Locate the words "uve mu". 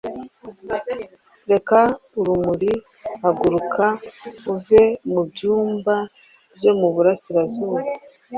4.53-5.21